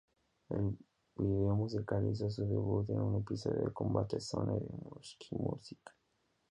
[0.49, 0.79] El
[1.15, 5.93] video musical hizo su debut en un episodio de Combate Zone de MuchMusic.